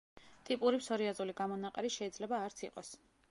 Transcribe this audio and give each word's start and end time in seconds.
ტიპური 0.47 0.79
ფსორიაზული 0.83 1.35
გამონაყარი 1.43 1.93
შეიძლება 1.99 2.43
არც 2.49 2.65
იყოს. 2.69 2.91